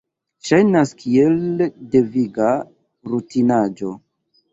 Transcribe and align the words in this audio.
Ŝajnas 0.45 0.93
kiel 1.01 1.37
deviga 1.95 2.47
rutinaĵo. 3.13 3.93